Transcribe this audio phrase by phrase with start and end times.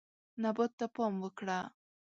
[0.41, 1.59] نبات ته پام وکړه.